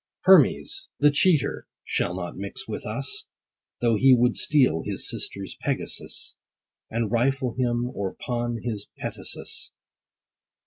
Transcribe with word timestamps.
Hermes, 0.21 0.89
the 0.99 1.11
cheater, 1.11 1.67
shall 1.83 2.15
not 2.15 2.35
mix 2.35 2.67
with 2.67 2.87
us, 2.87 3.27
Though 3.81 3.97
he 3.97 4.15
would 4.15 4.35
steal 4.35 4.81
his 4.83 5.07
sisters' 5.07 5.55
Pegasus, 5.61 6.37
And 6.89 7.11
rifle 7.11 7.53
him: 7.53 7.87
or 7.93 8.15
pawn 8.15 8.61
his 8.63 8.87
petasus. 8.97 9.69